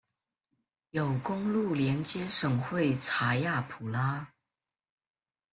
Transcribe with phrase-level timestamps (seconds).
[0.89, 4.33] 有公路连接省会查亚普拉。